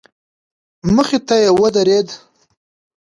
مخې 0.95 1.19
ته 1.27 1.35
يې 1.43 1.49
ودرېد. 1.59 2.07